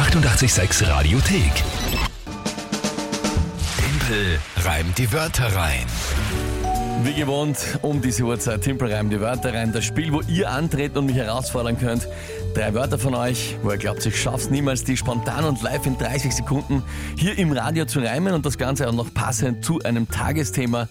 [0.00, 1.52] 886 Radiothek.
[3.76, 5.84] Tempel reimt die Wörter rein.
[7.04, 9.74] Wie gewohnt, um diese Uhrzeit, Timpel reimt die Wörter rein.
[9.74, 12.08] Das Spiel, wo ihr antreten und mich herausfordern könnt.
[12.54, 15.98] Drei Wörter von euch, wo ihr glaubt, ich schaff's niemals, die spontan und live in
[15.98, 16.82] 30 Sekunden
[17.18, 20.88] hier im Radio zu reimen und das Ganze auch noch passend zu einem Tagesthema.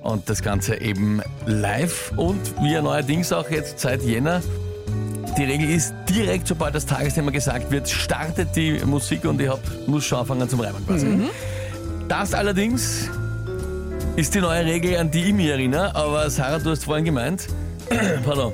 [0.00, 4.40] Und das Ganze eben live und wie neuerdings auch jetzt seit Jänner.
[5.36, 9.60] Die Regel ist, direkt sobald das Tagesthema gesagt wird, startet die Musik und ich hab,
[9.86, 11.06] muss schon anfangen zum Reimen quasi.
[12.08, 13.10] Das allerdings
[14.16, 17.48] ist die neue Regel, an die ich mich erinnere, aber Sarah, du hast vorhin gemeint,
[18.24, 18.52] pardon,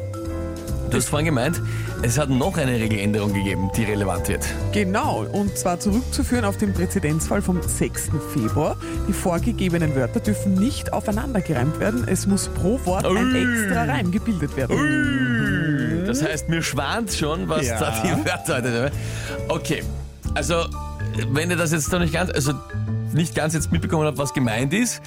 [0.91, 1.61] du hast vorhin gemeint,
[2.05, 4.45] es hat noch eine Regeländerung gegeben, die relevant wird.
[4.73, 8.11] Genau, und zwar zurückzuführen auf den Präzedenzfall vom 6.
[8.35, 8.77] Februar.
[9.09, 12.05] Die vorgegebenen Wörter dürfen nicht aufeinander gereimt werden.
[12.09, 14.77] Es muss pro Wort ein extra Reim gebildet werden.
[16.21, 17.79] Das heißt, mir schwant schon, was Ja.
[17.79, 18.93] da die Wörter heute
[19.49, 19.83] Okay,
[20.35, 20.65] also
[21.31, 22.53] wenn ihr das jetzt noch nicht ganz, also
[23.13, 25.01] nicht ganz jetzt mitbekommen habt, was gemeint ist,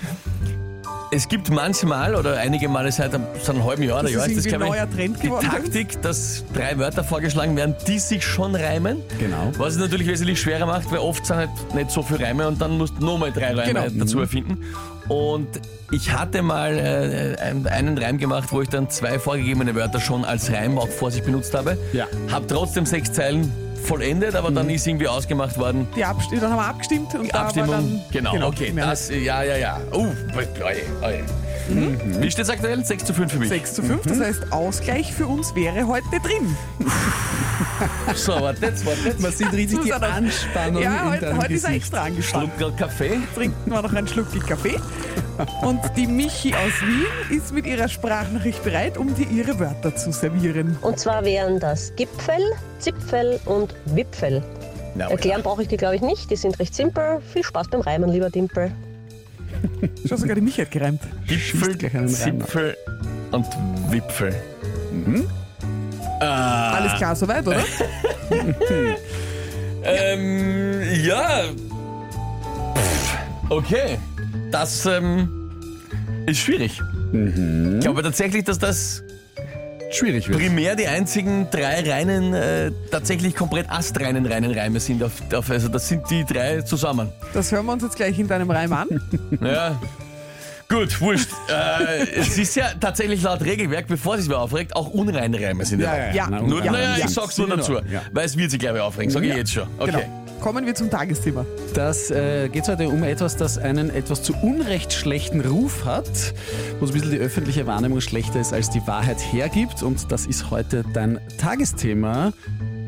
[1.11, 4.25] es gibt manchmal oder einige Male seit einem, seit einem halben Jahr oder Das Jahr
[4.27, 5.47] ist irgendwie glaub ein ich, neuer Trend die geworden.
[5.49, 8.97] Taktik, dass drei Wörter vorgeschlagen werden, die sich schon reimen.
[9.19, 9.51] Genau.
[9.57, 12.59] Was es natürlich wesentlich schwerer macht, weil oft sind halt nicht so viele Reime und
[12.59, 13.85] dann musst du nochmal drei Reime Genau.
[14.03, 14.57] dazu erfinden.
[15.07, 15.47] Und
[15.91, 16.77] ich hatte mal
[17.39, 21.11] äh, einen- Reim gemacht, wo ich dann zwei vorgegebene Wörter schon als Reim auch vor
[21.11, 21.77] sich benutzt habe.
[21.93, 22.07] Ja.
[22.31, 23.51] Hab trotzdem sechs Zeilen
[23.83, 25.87] vollendet, aber dann ist irgendwie ausgemacht worden.
[25.95, 28.73] Die Abst dann haben wir abgestimmt und Die da Abstimmung, war dann genau, okay, die
[28.73, 28.91] Mehrheit.
[28.93, 29.79] das, ja, ja, ja.
[29.91, 30.07] Oh,
[30.63, 31.23] oje,
[31.69, 32.21] oje.
[32.21, 32.83] Wie steht's aktuell?
[32.83, 33.49] 6 zu 5 für mich.
[33.49, 36.55] 6 zu 5, das heißt Ausgleich für uns wäre heute drin.
[38.15, 39.19] So, warte jetzt, warte jetzt.
[39.19, 39.93] Man sieht richtig die.
[39.93, 42.51] Anspannung Ja, heute, heute ist er extra angespannt.
[42.57, 43.19] Schluck grad Kaffee.
[43.33, 44.75] Trinken wir noch einen Schluck Kaffee.
[45.61, 50.11] Und die Michi aus Wien ist mit ihrer Sprachnachricht bereit, um dir ihre Wörter zu
[50.11, 50.77] servieren.
[50.81, 52.41] Und zwar wären das Gipfel,
[52.79, 54.43] Zipfel und Wipfel.
[54.95, 56.31] Na, Erklären brauche ich die, glaube ich, nicht.
[56.31, 57.21] Die sind recht simpel.
[57.33, 58.71] Viel Spaß beim Reimen, lieber Dimpel.
[60.07, 61.01] Schon sogar die Michi hat gereimt.
[61.27, 61.77] Gipfel.
[62.07, 62.77] Zipfel
[63.31, 63.45] und
[63.89, 64.35] Wipfel.
[66.19, 67.63] Alles klar soweit, oder?
[69.87, 71.43] Ähm, ja.
[72.75, 73.17] Pff,
[73.49, 73.99] Okay.
[74.51, 75.29] Das ähm,
[76.25, 76.81] ist schwierig.
[77.13, 79.03] Ich glaube tatsächlich, dass das
[79.95, 80.39] Schwierig wird.
[80.39, 85.01] primär die einzigen drei reinen, äh, tatsächlich komplett astreinen reinen Reime sind.
[85.03, 87.11] Auf, auf, also das sind die drei zusammen.
[87.33, 88.87] Das hören wir uns jetzt gleich in deinem Reim an.
[89.41, 89.79] Ja.
[90.67, 91.29] Gut, wurscht.
[91.49, 95.81] äh, es ist ja tatsächlich laut Regelwerk, bevor sich wer aufregt, auch unreine Reime sind.
[95.81, 96.27] Ja.
[96.29, 97.05] Na, Nur, ja, naja, ja.
[97.05, 98.01] ich sag's nur dazu, ja.
[98.11, 99.37] weil es wird sich, glaube ich, aufregen, sage ich Ja.
[99.37, 99.67] jetzt schon.
[99.77, 99.91] Okay.
[99.91, 100.25] Genau.
[100.41, 101.45] Kommen wir zum Tagesthema.
[101.73, 106.05] Das äh, geht heute um etwas, das einen etwas zu Unrecht schlechten Ruf hat,
[106.79, 109.81] wo so ein bisschen die öffentliche Wahrnehmung schlechter ist, als die Wahrheit hergibt.
[109.81, 112.31] Und das ist heute dein Tagesthema.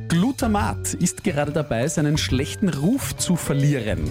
[0.08, 4.10] Glutamat ist gerade dabei, seinen schlechten Ruf zu verlieren.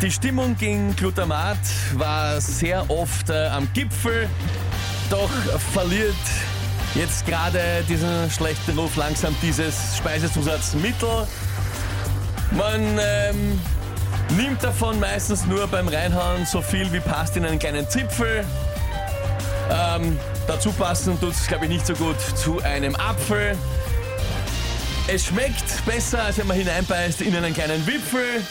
[0.00, 1.58] Die Stimmung gegen Glutamat
[1.94, 4.28] war sehr oft äh, am Gipfel,
[5.10, 5.28] doch
[5.72, 6.14] verliert
[6.94, 11.26] jetzt gerade diesen schlechten Ruf langsam dieses Speisezusatzmittel.
[12.52, 13.60] Man ähm,
[14.36, 18.44] nimmt davon meistens nur beim Reinhauen so viel wie passt in einen kleinen Zipfel.
[19.68, 20.16] Ähm,
[20.46, 23.58] dazu passen tut es, glaube ich, nicht so gut zu einem Apfel.
[25.08, 28.42] Es schmeckt besser, als wenn man hineinbeißt in einen kleinen Wipfel.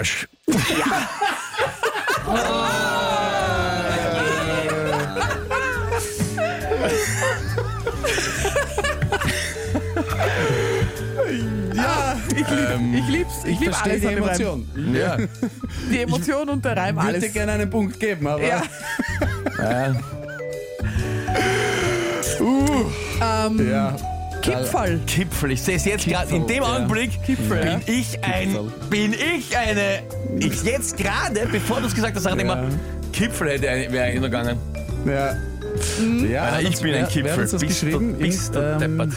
[0.00, 0.26] Arsch.
[11.74, 13.34] Ja, ich, lieb, Ähm, ich lieb's.
[13.44, 14.40] Ich, lieb verstehe alles die an dem Reim.
[14.40, 14.94] Emotion.
[14.94, 15.16] Ja.
[15.90, 17.32] Die Emotion und der Reim, Ich würde alles.
[17.32, 18.62] gerne einen Punkt geben, aber Ja.
[19.58, 19.94] ja.
[23.58, 23.96] ja.
[24.42, 24.98] Kipferl.
[25.06, 25.50] Kipfel.
[25.52, 26.34] Ich sehe es jetzt gerade.
[26.34, 26.76] In dem ja.
[26.76, 27.76] Augenblick Kipfel, ja.
[27.78, 28.56] bin ich ein,
[28.88, 30.02] bin ich eine.
[30.38, 32.52] Ich jetzt gerade, bevor du es gesagt hast, dachte ich Ja.
[32.54, 32.68] immer,
[33.12, 34.58] Kipfel hätte ein- wäre eigentlich noch gegangen.
[35.06, 35.36] Ja.
[36.28, 37.24] Ja, Alter, ich das- bin ein wer- Kipfel.
[37.24, 38.12] Wer hat uns das Bist geschrieben?
[38.12, 39.12] du, bist du ähm, deppert.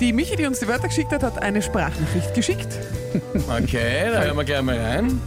[0.00, 2.68] Die Michi, die uns die Wörter geschickt hat, hat eine Sprachnachricht geschickt.
[3.48, 5.20] Okay, da hören wir gleich mal rein.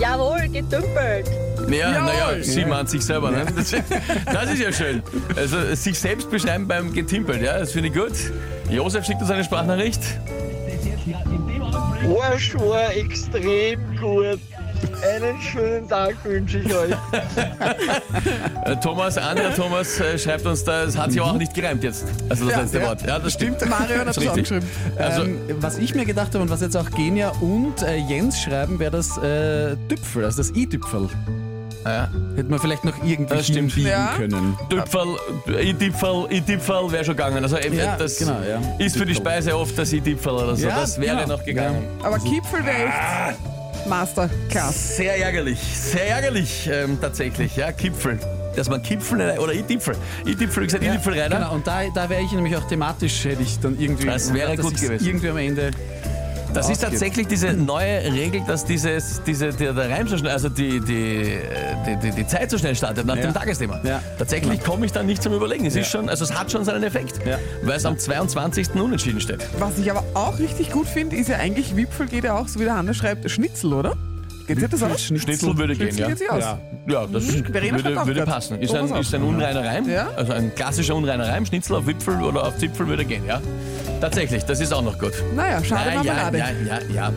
[0.00, 1.26] Jawohl, gedümpelt.
[1.70, 3.30] Ja, naja, sie meint sich selber.
[3.30, 3.44] Ne?
[3.56, 5.02] Das, das ist ja schön.
[5.36, 8.12] Also sich selbst beschreiben beim Getimpelt, ja, das finde ich gut.
[8.70, 10.00] Josef schickt uns eine Sprachnachricht.
[12.20, 14.38] Arsch war extrem gut.
[15.02, 16.94] Einen schönen Tag wünsche ich euch.
[18.64, 21.84] Äh, Thomas, anderer Thomas äh, schreibt uns da, es hat sich aber auch nicht gereimt
[21.84, 22.04] jetzt.
[22.28, 22.86] Also das Ja, letzte ja.
[22.86, 23.02] Wort.
[23.06, 23.64] Ja, das stimmt.
[23.68, 24.42] Mario hat Das auch richtig.
[24.42, 24.66] geschrieben.
[24.98, 28.40] Also, ähm, was ich mir gedacht habe und was jetzt auch Genia und äh, Jens
[28.40, 31.08] schreiben, wäre das äh, Düpfel, also das i-Düpfel.
[31.88, 32.08] Ja.
[32.36, 33.72] Hätte man vielleicht noch irgendwie Das stimmt.
[33.72, 34.14] hinbiegen Ja.
[34.16, 34.56] können.
[34.70, 35.16] Düpfel,
[35.62, 37.42] I-Dipfel, I-Dipfel wäre schon gegangen.
[37.42, 38.60] Also eben, Ja, das genau, ja.
[38.84, 39.14] ist für die.
[39.14, 40.68] Speise oft das I-Dipfel oder so.
[40.68, 41.36] Ja, das wäre genau.
[41.36, 41.82] noch gegangen.
[42.02, 44.96] Aber Kipfel wäre echt Masterclass.
[44.96, 48.18] Sehr ärgerlich, sehr ärgerlich ähm, tatsächlich, ja, Kipfel.
[48.56, 49.94] Dass man Kipfel oder I-Dipfel.
[50.26, 51.30] I-Dipfel, wie gesagt, I-Dipfel rein.
[51.30, 54.06] Genau, und da, da wäre ich nämlich auch thematisch, hätte ich dann irgendwie.
[54.06, 55.06] Das wäre gut gewesen.
[55.06, 55.70] Irgendwie am Ende.
[56.56, 60.48] Das ist tatsächlich diese neue Regel, dass dieses, diese, der, der Reim so schnell, also
[60.48, 61.38] die, die,
[61.86, 63.22] die, die, die Zeit so schnell startet nach Ja.
[63.22, 63.80] dem Tagesthema.
[63.84, 64.02] Ja.
[64.18, 65.66] Tatsächlich komme ich dann nicht zum Überlegen.
[65.66, 65.98] Es ist Ja.
[66.00, 67.38] schon, also es hat schon seinen Effekt, Ja.
[67.62, 68.70] weil es am 22.
[68.74, 69.46] unentschieden steht.
[69.58, 72.58] Was ich aber auch richtig gut finde, ist ja eigentlich, Wipfel geht ja auch, so
[72.60, 73.94] wie der Hannes schreibt, Schnitzel, oder?
[74.46, 75.02] Geht dir das aus?
[75.02, 76.06] Schnitzel würde gehen, Schnitzel ja.
[76.08, 76.40] geht sich aus.
[76.44, 76.58] Ja.
[76.88, 77.48] Ja, das Mhm.
[77.52, 78.60] Würde, würde passen.
[78.60, 80.08] Ist ein, ist ein unreiner Reim, Ja.
[80.16, 81.44] also ein klassischer unreiner Reim.
[81.44, 83.40] Schnitzel auf Wipfel oder auf Zipfel würde gehen, ja.
[84.00, 85.12] Tatsächlich, das ist auch noch gut.
[85.34, 86.38] Naja, schade ja, ja, Marmelade.
[86.38, 87.12] ja, ja, ja.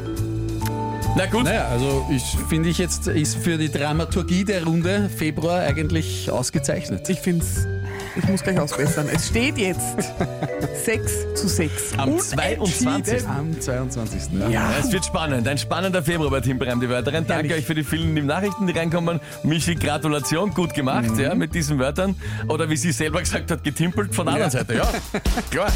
[1.17, 5.61] Na gut, Naja, also ich finde ich jetzt ist für die Dramaturgie der Runde Februar
[5.61, 7.09] eigentlich ausgezeichnet.
[7.09, 7.67] Ich finde es,
[8.15, 9.07] ich muss gleich ausbessern.
[9.13, 9.97] Es steht jetzt
[10.85, 11.94] 6 zu 6.
[11.97, 13.03] Am Unentschieden.
[13.03, 13.27] 22..
[13.27, 14.21] Am 22.
[14.39, 14.50] Ja.
[14.50, 15.47] Ja, es wird spannend.
[15.47, 17.25] Ein spannender Februar bei Team Breim, die Wörterin.
[17.27, 17.63] Danke Ehrlich.
[17.63, 19.19] euch für die vielen Nachrichten, die reinkommen.
[19.44, 22.15] Michi, Gratulation, gut gemacht, ja, mit diesen Wörtern.
[22.47, 24.75] Oder wie sie selber gesagt hat, getimpelt von der anderen Seite.
[24.75, 24.89] Ja,
[25.51, 25.71] klar.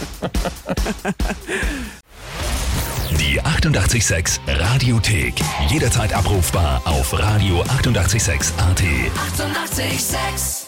[3.19, 5.35] Die 886 Radiothek.
[5.69, 7.83] Jederzeit abrufbar auf radio886.at.
[7.83, 8.53] 886!
[8.57, 10.62] 886